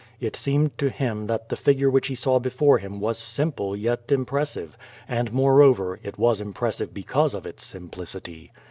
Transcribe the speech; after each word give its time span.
It 0.19 0.35
seemed 0.35 0.79
to 0.79 0.89
him 0.89 1.27
that 1.27 1.49
the 1.49 1.55
figure 1.55 1.87
which 1.91 2.07
he 2.07 2.15
saw 2.15 2.39
before 2.39 2.79
him 2.79 2.99
was 2.99 3.19
simple 3.19 3.75
yet 3.77 4.11
impressive, 4.11 4.75
and, 5.07 5.31
moreover, 5.31 5.99
it 6.01 6.17
was 6.17 6.41
impressive 6.41 6.91
because 6.91 7.35
of 7.35 7.45
its 7.45 7.63
simplicity. 7.63 8.51